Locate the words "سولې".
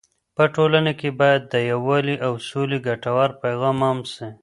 2.49-2.77